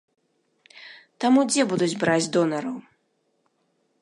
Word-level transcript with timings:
Таму 1.25 1.39
дзе 1.51 1.63
будуць 1.75 1.93
браць 2.05 2.31
донараў? 2.39 2.75